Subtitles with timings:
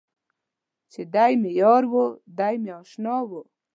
[0.91, 1.95] چې دی مې یار و
[2.37, 3.29] دی مې اشنا و.